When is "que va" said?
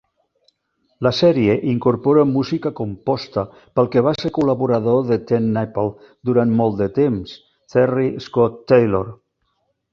3.97-4.15